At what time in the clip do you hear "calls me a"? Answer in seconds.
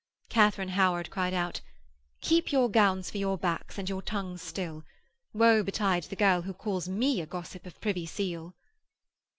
6.55-7.27